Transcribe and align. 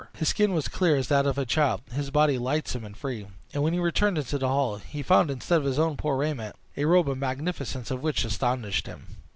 His 0.17 0.29
skin 0.29 0.53
was 0.55 0.67
clear 0.67 0.95
as 0.95 1.09
that 1.09 1.27
of 1.27 1.37
a 1.37 1.45
child, 1.45 1.81
his 1.91 2.09
body 2.09 2.39
lightsome 2.39 2.83
and 2.83 2.97
free; 2.97 3.27
and 3.53 3.61
when 3.61 3.71
he 3.73 3.77
returned 3.77 4.17
into 4.17 4.39
the 4.39 4.47
hall, 4.47 4.77
he 4.77 5.03
found, 5.03 5.29
instead 5.29 5.59
of 5.59 5.65
his 5.65 5.77
own 5.77 5.95
poor 5.95 6.17
raiment, 6.17 6.55
a 6.75 6.85
robe 6.85 7.05
the 7.05 7.13
magnificence 7.15 7.91
of 7.91 8.01
which 8.01 8.25
astonished 8.25 8.87
him. 8.87 9.05